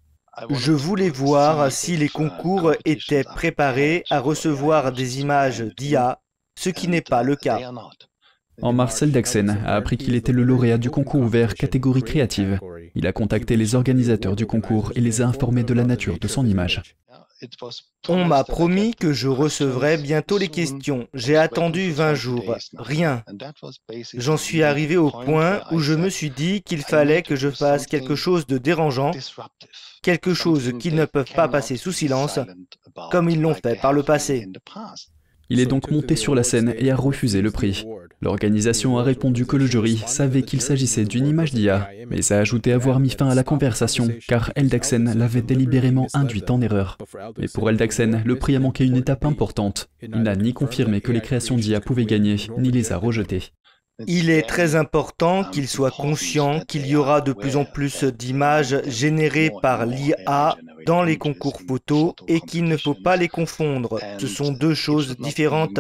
Je 0.51 0.73
voulais 0.73 1.09
voir 1.09 1.71
si 1.71 1.97
les 1.97 2.07
concours 2.07 2.73
étaient 2.85 3.23
préparés 3.23 4.03
à 4.11 4.19
recevoir 4.19 4.91
des 4.91 5.21
images 5.21 5.65
d'IA, 5.75 6.21
ce 6.55 6.69
qui 6.69 6.87
n'est 6.87 7.01
pas 7.01 7.23
le 7.23 7.35
cas. 7.35 7.71
En 8.61 8.73
mars, 8.73 9.01
Eldexen 9.01 9.49
a 9.65 9.73
appris 9.73 9.97
qu'il 9.97 10.13
était 10.13 10.33
le 10.33 10.43
lauréat 10.43 10.77
du 10.77 10.91
concours 10.91 11.21
ouvert 11.21 11.55
catégorie 11.55 12.03
créative. 12.03 12.59
Il 12.93 13.07
a 13.07 13.11
contacté 13.11 13.57
les 13.57 13.73
organisateurs 13.73 14.35
du 14.35 14.45
concours 14.45 14.91
et 14.95 15.01
les 15.01 15.23
a 15.23 15.27
informés 15.27 15.63
de 15.63 15.73
la 15.73 15.83
nature 15.83 16.19
de 16.19 16.27
son 16.27 16.45
image. 16.45 16.83
On 18.07 18.25
m'a 18.25 18.43
promis 18.43 18.95
que 18.95 19.13
je 19.13 19.27
recevrais 19.27 19.98
bientôt 19.98 20.38
les 20.38 20.48
questions. 20.48 21.07
J'ai 21.13 21.38
attendu 21.38 21.91
20 21.91 22.13
jours. 22.13 22.55
Rien. 22.77 23.24
J'en 24.13 24.38
suis 24.38 24.63
arrivé 24.63 24.98
au 24.98 25.12
point 25.12 25.62
où 25.71 25.79
je 25.79 25.93
me 25.93 26.10
suis 26.10 26.29
dit 26.29 26.62
qu'il 26.62 26.81
fallait 26.81 27.24
que 27.24 27.36
je 27.36 27.50
fasse 27.50 27.86
quelque 27.86 28.15
chose 28.15 28.48
de 28.48 28.57
dérangeant, 28.57 29.12
quelque 30.01 30.33
chose 30.33 30.74
qu'ils 30.79 30.95
ne 30.95 31.05
peuvent 31.05 31.33
pas 31.33 31.48
passer 31.48 31.77
sous 31.77 31.91
silence, 31.91 32.39
comme 33.12 33.29
ils 33.29 33.41
l'ont 33.41 33.53
fait 33.53 33.79
par 33.79 33.93
le 33.93 34.03
passé. 34.03 34.48
Il 35.51 35.60
est 35.60 35.65
donc 35.65 35.91
monté 35.91 36.15
sur 36.15 36.34
la 36.34 36.43
scène 36.43 36.74
et 36.77 36.91
a 36.91 36.96
refusé 36.96 37.41
le 37.41 37.51
prix. 37.51 37.86
L'organisation 38.22 38.98
a 38.98 39.03
répondu 39.03 39.46
que 39.46 39.58
le 39.58 39.65
jury 39.65 40.01
savait 40.08 40.43
qu'il 40.43 40.62
s'agissait 40.62 41.03
d'une 41.03 41.27
image 41.27 41.51
d'IA, 41.51 41.89
mais 42.10 42.31
a 42.31 42.38
ajouté 42.38 42.72
avoir 42.72 43.01
mis 43.01 43.10
fin 43.10 43.27
à 43.27 43.36
la 43.36 43.43
conversation 43.43 44.08
car 44.29 44.53
Eldexen 44.55 45.13
l'avait 45.13 45.41
délibérément 45.41 46.08
induite 46.13 46.50
en 46.51 46.62
erreur. 46.62 46.98
Mais 47.38 47.50
pour 47.53 47.70
Eldexen, 47.70 48.24
le 48.25 48.36
prix 48.38 48.55
a 48.55 48.62
manqué 48.62 48.86
une 48.86 48.96
étape 48.96 49.25
importante. 49.25 49.89
Il 50.01 50.22
n'a 50.22 50.38
ni 50.38 50.53
confirmé 50.53 51.01
que 51.01 51.12
les 51.12 51.20
créations 51.20 51.58
d'IA 51.58 51.81
pouvaient 51.81 52.05
gagner, 52.05 52.38
ni 52.58 52.72
les 52.72 52.93
a 52.93 52.98
rejetées. 52.98 53.51
Il 54.08 54.29
est 54.29 54.48
très 54.48 54.75
important 54.75 55.43
qu'il 55.43 55.67
soit 55.67 55.91
conscient 55.91 56.62
qu'il 56.62 56.88
y 56.88 56.96
aura 56.96 57.20
de 57.22 57.34
plus 57.34 57.58
en 57.58 57.65
plus 57.65 58.05
d'images 58.05 58.81
générées 58.88 59.51
par 59.62 59.86
l'IA 59.86 60.58
dans 60.85 61.03
les 61.03 61.17
concours 61.17 61.61
photos 61.67 62.13
et 62.27 62.39
qu'il 62.41 62.65
ne 62.65 62.77
faut 62.77 62.95
pas 62.95 63.15
les 63.15 63.27
confondre. 63.27 64.00
Ce 64.19 64.27
sont 64.27 64.51
deux 64.51 64.73
choses 64.73 65.17
différentes. 65.17 65.79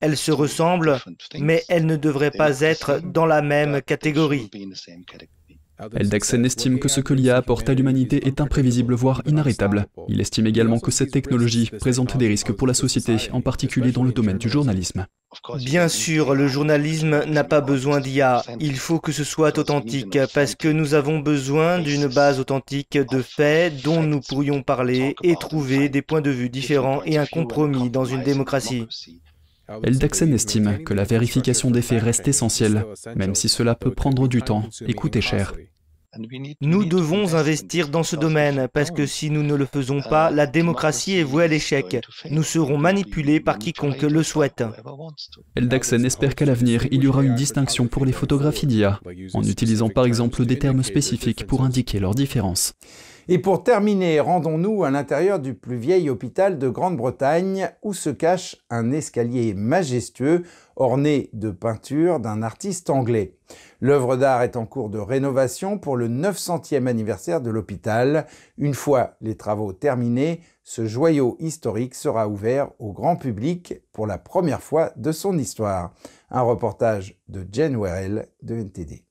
Elles 0.00 0.16
se 0.16 0.32
ressemblent, 0.32 0.98
mais 1.38 1.62
elles 1.68 1.86
ne 1.86 1.96
devraient 1.96 2.30
pas 2.30 2.60
être 2.60 3.00
dans 3.02 3.26
la 3.26 3.42
même 3.42 3.82
catégorie. 3.82 4.50
Eldexen 5.96 6.44
estime 6.44 6.78
que 6.78 6.88
ce 6.88 7.00
que 7.00 7.14
l'IA 7.14 7.36
apporte 7.36 7.68
à 7.68 7.74
l'humanité 7.74 8.28
est 8.28 8.40
imprévisible, 8.40 8.94
voire 8.94 9.22
inarrêtable. 9.26 9.86
Il 10.08 10.20
estime 10.20 10.46
également 10.46 10.78
que 10.78 10.92
cette 10.92 11.10
technologie 11.10 11.70
présente 11.80 12.16
des 12.16 12.28
risques 12.28 12.52
pour 12.52 12.66
la 12.66 12.74
société, 12.74 13.16
en 13.32 13.40
particulier 13.40 13.90
dans 13.90 14.04
le 14.04 14.12
domaine 14.12 14.38
du 14.38 14.48
journalisme. 14.48 15.06
Bien 15.56 15.88
sûr, 15.88 16.34
le 16.34 16.48
journalisme 16.48 17.24
n'a 17.24 17.44
pas 17.44 17.60
besoin 17.60 18.00
d'IA. 18.00 18.42
Il 18.60 18.76
faut 18.76 18.98
que 18.98 19.12
ce 19.12 19.24
soit 19.24 19.58
authentique, 19.58 20.18
parce 20.34 20.54
que 20.54 20.68
nous 20.68 20.94
avons 20.94 21.18
besoin 21.18 21.78
d'une 21.78 22.06
base 22.06 22.40
authentique 22.40 22.98
de 22.98 23.22
faits 23.22 23.82
dont 23.82 24.02
nous 24.02 24.20
pourrions 24.20 24.62
parler 24.62 25.14
et 25.22 25.36
trouver 25.36 25.88
des 25.88 26.02
points 26.02 26.20
de 26.20 26.30
vue 26.30 26.50
différents 26.50 27.02
et 27.04 27.18
un 27.18 27.26
compromis 27.26 27.90
dans 27.90 28.04
une 28.04 28.22
démocratie. 28.22 28.86
Eldexen 29.82 30.32
estime 30.34 30.84
que 30.84 30.92
la 30.92 31.04
vérification 31.04 31.70
des 31.70 31.82
faits 31.82 32.02
reste 32.02 32.28
essentielle, 32.28 32.84
même 33.16 33.34
si 33.34 33.48
cela 33.48 33.74
peut 33.74 33.94
prendre 33.94 34.28
du 34.28 34.42
temps 34.42 34.64
et 34.86 34.92
coûter 34.92 35.20
cher. 35.20 35.54
Nous 36.60 36.84
devons 36.84 37.34
investir 37.34 37.88
dans 37.88 38.02
ce 38.02 38.16
domaine 38.16 38.68
parce 38.72 38.90
que 38.90 39.06
si 39.06 39.30
nous 39.30 39.42
ne 39.42 39.54
le 39.54 39.66
faisons 39.66 40.00
pas, 40.02 40.30
la 40.30 40.46
démocratie 40.46 41.16
est 41.16 41.22
vouée 41.22 41.44
à 41.44 41.48
l'échec. 41.48 42.00
Nous 42.30 42.42
serons 42.42 42.78
manipulés 42.78 43.40
par 43.40 43.58
quiconque 43.58 44.02
le 44.02 44.22
souhaite. 44.22 44.64
Eldexen 45.56 46.04
espère 46.04 46.34
qu'à 46.34 46.44
l'avenir, 46.44 46.86
il 46.90 47.02
y 47.02 47.06
aura 47.06 47.22
une 47.22 47.34
distinction 47.34 47.86
pour 47.86 48.04
les 48.04 48.12
photographies 48.12 48.66
d'IA, 48.66 49.00
en 49.34 49.42
utilisant 49.42 49.88
par 49.88 50.04
exemple 50.06 50.44
des 50.44 50.58
termes 50.58 50.82
spécifiques 50.82 51.46
pour 51.46 51.62
indiquer 51.62 51.98
leurs 52.00 52.14
différences. 52.14 52.74
Et 53.26 53.38
pour 53.38 53.64
terminer, 53.64 54.20
rendons-nous 54.20 54.84
à 54.84 54.90
l'intérieur 54.90 55.38
du 55.38 55.54
plus 55.54 55.76
vieil 55.76 56.10
hôpital 56.10 56.58
de 56.58 56.68
Grande-Bretagne 56.68 57.70
où 57.82 57.94
se 57.94 58.10
cache 58.10 58.56
un 58.68 58.92
escalier 58.92 59.54
majestueux 59.54 60.42
orné 60.76 61.30
de 61.32 61.50
peintures 61.50 62.20
d'un 62.20 62.42
artiste 62.42 62.90
anglais. 62.90 63.36
L'œuvre 63.80 64.16
d'art 64.16 64.42
est 64.42 64.56
en 64.56 64.66
cours 64.66 64.90
de 64.90 64.98
rénovation 64.98 65.78
pour 65.78 65.96
le 65.96 66.08
900e 66.08 66.86
anniversaire 66.86 67.40
de 67.40 67.50
l'hôpital. 67.50 68.26
Une 68.58 68.74
fois 68.74 69.16
les 69.22 69.36
travaux 69.36 69.72
terminés, 69.72 70.40
ce 70.62 70.86
joyau 70.86 71.36
historique 71.40 71.94
sera 71.94 72.28
ouvert 72.28 72.72
au 72.78 72.92
grand 72.92 73.16
public 73.16 73.74
pour 73.92 74.06
la 74.06 74.18
première 74.18 74.62
fois 74.62 74.92
de 74.96 75.12
son 75.12 75.38
histoire. 75.38 75.94
Un 76.30 76.42
reportage 76.42 77.18
de 77.28 77.46
Jen 77.50 77.80
Werrell 77.80 78.28
de 78.42 78.56
NTD. 78.56 79.03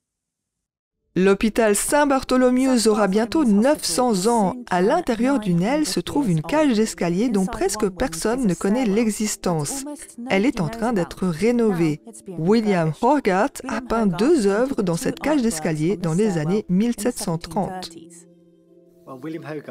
L'hôpital 1.16 1.76
Saint-Bartholomew 1.76 2.88
aura 2.88 3.06
bientôt 3.06 3.44
900 3.44 4.26
ans. 4.26 4.56
À 4.68 4.82
l'intérieur 4.82 5.38
d'une 5.38 5.62
aile 5.62 5.86
se 5.86 6.00
trouve 6.00 6.28
une 6.28 6.42
cage 6.42 6.74
d'escalier 6.74 7.28
dont 7.28 7.46
presque 7.46 7.88
personne 7.88 8.48
ne 8.48 8.54
connaît 8.54 8.84
l'existence. 8.84 9.84
Elle 10.28 10.44
est 10.44 10.60
en 10.60 10.68
train 10.68 10.92
d'être 10.92 11.28
rénovée. 11.28 12.00
William 12.26 12.92
Hogarth 13.00 13.62
a 13.68 13.80
peint 13.80 14.06
deux 14.06 14.48
œuvres 14.48 14.82
dans 14.82 14.96
cette 14.96 15.20
cage 15.20 15.40
d'escalier 15.40 15.96
dans 15.96 16.14
les 16.14 16.36
années 16.36 16.64
1730. 16.68 17.92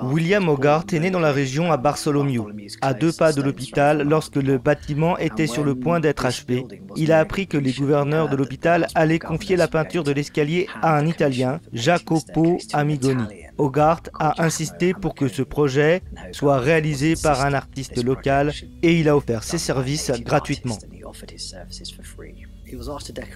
William 0.04 0.48
Hogarth 0.48 0.94
est 0.94 1.00
né 1.00 1.10
dans 1.10 1.20
la 1.20 1.32
région 1.32 1.72
à 1.72 1.78
Bartholomew, 1.78 2.52
à 2.82 2.94
deux 2.94 3.12
pas 3.12 3.34
de 3.34 3.42
l'hôpital 3.42 4.04
lorsque 4.08 4.36
le 4.36 4.58
bâtiment 4.58 5.18
était 5.18 5.48
sur 5.48 5.63
le 5.63 5.75
point 5.75 6.00
d'être 6.00 6.25
achevé. 6.25 6.66
Il 6.96 7.12
a 7.12 7.20
appris 7.20 7.48
que 7.48 7.58
les 7.58 7.74
gouverneurs 7.74 8.30
de 8.30 8.36
l'hôpital 8.36 8.88
allaient 8.96 9.20
confier 9.20 9.56
la 9.56 9.68
peinture 9.68 10.04
de 10.04 10.12
l'escalier 10.12 10.68
à 10.82 10.98
un 10.98 11.06
Italien, 11.06 11.60
Jacopo 11.72 12.58
Amigoni. 12.74 13.24
Hogarth 13.58 14.10
a 14.20 14.44
insisté 14.44 14.94
pour 14.94 15.16
que 15.16 15.28
ce 15.28 15.42
projet 15.42 16.02
soit 16.32 16.60
réalisé 16.60 17.16
par 17.22 17.46
un 17.46 17.54
artiste 17.54 18.04
local 18.04 18.52
et 18.82 19.00
il 19.00 19.10
a 19.10 19.16
offert 19.16 19.44
ses 19.44 19.58
services 19.58 20.12
gratuitement. 20.24 20.78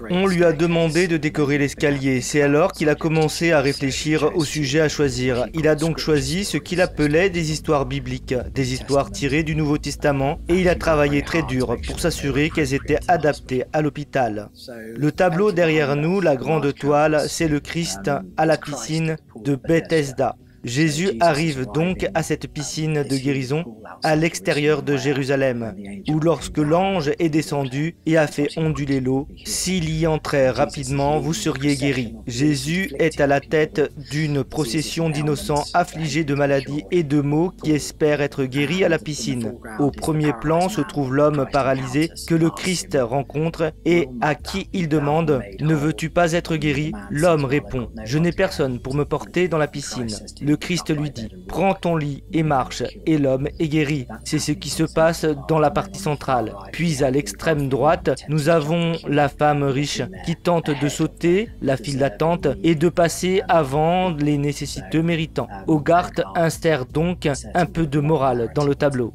On 0.09 0.27
lui 0.27 0.43
a 0.43 0.53
demandé 0.53 1.07
de 1.07 1.17
décorer 1.17 1.57
l'escalier. 1.57 2.21
C'est 2.21 2.41
alors 2.41 2.71
qu'il 2.71 2.89
a 2.89 2.95
commencé 2.95 3.51
à 3.51 3.61
réfléchir 3.61 4.31
au 4.35 4.43
sujet 4.43 4.79
à 4.79 4.89
choisir. 4.89 5.47
Il 5.53 5.67
a 5.67 5.75
donc 5.75 5.97
choisi 5.99 6.45
ce 6.45 6.57
qu'il 6.57 6.81
appelait 6.81 7.29
des 7.29 7.51
histoires 7.51 7.85
bibliques, 7.85 8.35
des 8.53 8.73
histoires 8.73 9.11
tirées 9.11 9.43
du 9.43 9.55
Nouveau 9.55 9.77
Testament, 9.77 10.39
et 10.47 10.55
il 10.55 10.69
a 10.69 10.75
travaillé 10.75 11.21
très 11.21 11.43
dur 11.43 11.77
pour 11.85 11.99
s'assurer 11.99 12.49
qu'elles 12.49 12.73
étaient 12.73 12.99
adaptées 13.07 13.65
à 13.73 13.81
l'hôpital. 13.81 14.49
Le 14.95 15.11
tableau 15.11 15.51
derrière 15.51 15.95
nous, 15.95 16.21
la 16.21 16.35
grande 16.35 16.73
toile, 16.73 17.25
c'est 17.27 17.47
le 17.47 17.59
Christ 17.59 18.09
à 18.37 18.45
la 18.45 18.57
piscine 18.57 19.17
de 19.43 19.55
Bethesda. 19.55 20.35
Jésus 20.67 21.11
arrive 21.21 21.65
donc 21.73 22.07
à 22.13 22.23
cette 22.23 22.47
piscine 22.47 23.03
de 23.03 23.17
guérison 23.17 23.63
à 24.03 24.17
l'extérieur 24.17 24.83
de 24.83 24.97
Jérusalem, 24.97 25.73
où 26.09 26.19
lorsque 26.19 26.57
l'ange 26.57 27.11
est 27.19 27.29
descendu 27.29 27.95
et 28.05 28.17
a 28.17 28.27
fait 28.27 28.49
onduler 28.57 28.99
l'eau, 28.99 29.29
s'il 29.45 29.97
y 29.97 30.05
entrait 30.05 30.49
rapidement, 30.49 31.19
vous 31.19 31.33
seriez 31.33 31.77
guéri. 31.77 32.15
Jésus 32.27 32.91
est 32.99 33.21
à 33.21 33.27
la 33.27 33.39
tête 33.39 33.93
d'une 34.11 34.43
procession 34.43 35.09
d'innocents 35.09 35.63
affligés 35.73 36.25
de 36.25 36.35
maladies 36.35 36.83
et 36.91 37.03
de 37.03 37.21
maux 37.21 37.51
qui 37.63 37.71
espèrent 37.71 38.21
être 38.21 38.43
guéris 38.43 38.83
à 38.83 38.89
la 38.89 38.99
piscine. 38.99 39.53
Au 39.79 39.89
premier 39.89 40.33
plan 40.33 40.67
se 40.67 40.81
trouve 40.81 41.15
l'homme 41.15 41.47
paralysé 41.49 42.09
que 42.27 42.35
le 42.35 42.49
Christ 42.49 42.97
rencontre 42.99 43.71
et 43.85 44.09
à 44.19 44.35
qui 44.35 44.69
il 44.73 44.89
demande⁇ 44.89 45.41
Ne 45.63 45.75
veux-tu 45.75 46.09
pas 46.09 46.33
être 46.33 46.57
guéri?⁇ 46.57 46.91
L'homme 47.09 47.45
répond⁇ 47.45 47.89
Je 48.03 48.17
n'ai 48.17 48.33
personne 48.33 48.81
pour 48.81 48.95
me 48.95 49.05
porter 49.05 49.47
dans 49.47 49.57
la 49.57 49.67
piscine. 49.67 50.09
Le 50.41 50.56
Christ 50.59 50.95
lui 50.95 51.09
dit, 51.11 51.29
prends 51.47 51.73
ton 51.73 51.95
lit 51.95 52.23
et 52.33 52.43
marche, 52.43 52.83
et 53.05 53.17
l'homme 53.17 53.47
est 53.59 53.67
guéri. 53.67 54.07
C'est 54.23 54.39
ce 54.39 54.51
qui 54.51 54.69
se 54.69 54.83
passe 54.83 55.25
dans 55.47 55.59
la 55.59 55.71
partie 55.71 55.99
centrale. 55.99 56.53
Puis 56.71 57.03
à 57.03 57.11
l'extrême 57.11 57.69
droite, 57.69 58.23
nous 58.29 58.49
avons 58.49 58.93
la 59.07 59.29
femme 59.29 59.63
riche 59.63 60.01
qui 60.25 60.35
tente 60.35 60.69
de 60.69 60.89
sauter 60.89 61.49
la 61.61 61.77
file 61.77 61.99
d'attente 61.99 62.47
et 62.63 62.75
de 62.75 62.89
passer 62.89 63.41
avant 63.47 64.11
les 64.11 64.37
nécessiteux 64.37 65.01
méritants. 65.01 65.47
Hogarth 65.67 66.21
insère 66.35 66.85
donc 66.85 67.27
un 67.53 67.65
peu 67.65 67.85
de 67.87 67.99
morale 67.99 68.51
dans 68.55 68.65
le 68.65 68.75
tableau. 68.75 69.11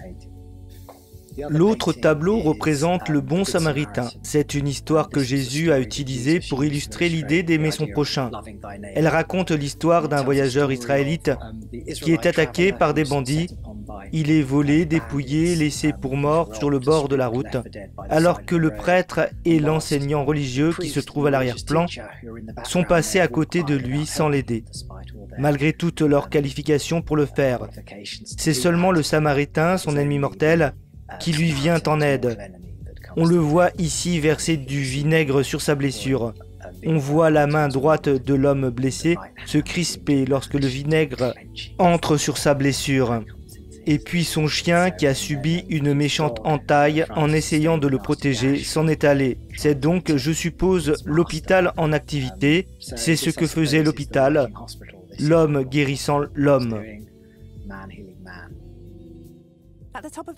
L'autre 1.49 1.93
tableau 1.93 2.39
représente 2.39 3.09
le 3.09 3.21
bon 3.21 3.45
samaritain. 3.45 4.09
C'est 4.23 4.55
une 4.55 4.69
histoire 4.69 5.09
que 5.09 5.21
Jésus 5.21 5.73
a 5.73 5.81
utilisée 5.81 6.41
pour 6.49 6.65
illustrer 6.65 7.09
l'idée 7.09 7.43
d'aimer 7.43 7.71
son 7.71 7.87
prochain. 7.87 8.31
Elle 8.95 9.09
raconte 9.09 9.51
l'histoire 9.51 10.09
d'un 10.09 10.23
voyageur 10.23 10.73
israélite 10.73 11.31
qui 12.03 12.13
est 12.13 12.27
attaqué 12.27 12.73
par 12.73 12.95
des 12.95 13.05
bandits. 13.05 13.49
Il 14.13 14.31
est 14.31 14.43
volé, 14.43 14.85
dépouillé, 14.85 15.55
laissé 15.55 15.93
pour 15.93 16.17
mort 16.17 16.55
sur 16.55 16.71
le 16.71 16.79
bord 16.79 17.09
de 17.09 17.17
la 17.17 17.29
route, 17.29 17.57
alors 18.09 18.45
que 18.45 18.57
le 18.57 18.71
prêtre 18.75 19.29
et 19.45 19.59
l'enseignant 19.59 20.25
religieux 20.25 20.73
qui 20.79 20.89
se 20.89 21.01
trouvent 21.01 21.27
à 21.27 21.31
l'arrière-plan 21.31 21.87
sont 22.65 22.85
passés 22.85 23.21
à 23.21 23.29
côté 23.29 23.63
de 23.63 23.75
lui 23.75 24.07
sans 24.07 24.29
l'aider, 24.29 24.65
malgré 25.39 25.73
toutes 25.73 26.01
leurs 26.01 26.31
qualifications 26.31 27.03
pour 27.03 27.17
le 27.17 27.27
faire. 27.27 27.69
C'est 28.25 28.55
seulement 28.55 28.93
le 28.93 29.03
samaritain, 29.03 29.77
son 29.77 29.97
ennemi 29.97 30.19
mortel, 30.19 30.75
qui 31.21 31.33
lui 31.33 31.53
vient 31.53 31.81
en 31.87 32.01
aide. 32.01 32.39
On 33.17 33.25
le 33.25 33.37
voit 33.37 33.71
ici 33.79 34.21
verser 34.21 34.57
du 34.57 34.81
vinaigre 34.81 35.43
sur 35.43 35.61
sa 35.61 35.75
blessure. 35.75 36.33
On 36.87 36.97
voit 36.97 37.31
la 37.31 37.47
main 37.47 37.69
droite 37.69 38.09
de 38.09 38.35
l'homme 38.35 38.71
blessé 38.71 39.17
se 39.47 39.59
crisper 39.59 40.25
lorsque 40.25 40.55
le 40.55 40.67
vinaigre 40.67 41.35
entre 41.79 42.17
sur 42.17 42.39
sa 42.39 42.55
blessure. 42.55 43.23
Et 43.85 43.99
puis 43.99 44.25
son 44.25 44.47
chien 44.47 44.91
qui 44.91 45.07
a 45.07 45.15
subi 45.15 45.65
une 45.69 45.93
méchante 45.93 46.41
entaille 46.45 47.05
en 47.17 47.33
essayant 47.33 47.79
de 47.79 47.89
le 47.89 47.99
protéger 47.99 48.63
s'en 48.63 48.87
est 48.87 49.05
allé. 49.05 49.39
C'est 49.57 49.79
donc, 49.79 50.15
je 50.17 50.33
suppose, 50.33 50.95
l'hôpital 51.05 51.73
en 51.77 51.93
activité. 51.93 52.69
C'est 52.79 53.17
ce 53.17 53.31
que 53.31 53.47
faisait 53.47 53.83
l'hôpital. 53.83 54.51
L'homme 55.19 55.65
guérissant 55.65 56.21
l'homme. 56.35 56.81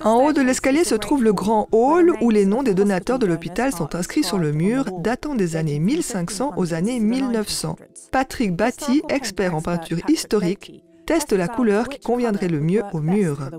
En 0.00 0.24
haut 0.24 0.32
de 0.32 0.42
l'escalier 0.42 0.84
se 0.84 0.94
trouve 0.94 1.22
le 1.22 1.32
grand 1.32 1.68
hall 1.72 2.12
où 2.20 2.30
les 2.30 2.44
noms 2.44 2.62
des 2.62 2.74
donateurs 2.74 3.18
de 3.18 3.26
l'hôpital 3.26 3.72
sont 3.72 3.94
inscrits 3.94 4.24
sur 4.24 4.38
le 4.38 4.52
mur, 4.52 4.86
datant 5.00 5.34
des 5.34 5.56
années 5.56 5.78
1500 5.78 6.54
aux 6.56 6.74
années 6.74 7.00
1900. 7.00 7.76
Patrick 8.10 8.54
Batty, 8.54 9.02
expert 9.08 9.54
en 9.54 9.62
peinture 9.62 9.98
historique, 10.08 10.82
teste 11.06 11.32
la 11.32 11.48
couleur 11.48 11.88
qui 11.88 12.00
conviendrait 12.00 12.48
le 12.48 12.60
mieux 12.60 12.82
au 12.92 13.00
mur. 13.00 13.50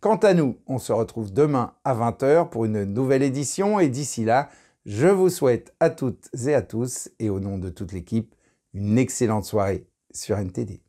Quant 0.00 0.16
à 0.16 0.34
nous, 0.34 0.58
on 0.66 0.78
se 0.78 0.92
retrouve 0.92 1.32
demain 1.32 1.72
à 1.84 1.94
20h 1.94 2.50
pour 2.50 2.64
une 2.64 2.84
nouvelle 2.84 3.22
édition 3.22 3.80
et 3.80 3.88
d'ici 3.88 4.24
là, 4.24 4.48
je 4.84 5.08
vous 5.08 5.30
souhaite 5.30 5.74
à 5.80 5.90
toutes 5.90 6.28
et 6.46 6.54
à 6.54 6.62
tous 6.62 7.10
et 7.18 7.30
au 7.30 7.40
nom 7.40 7.58
de 7.58 7.70
toute 7.70 7.92
l'équipe 7.92 8.34
une 8.74 8.98
excellente 8.98 9.44
soirée 9.44 9.86
sur 10.12 10.36
NTD. 10.36 10.85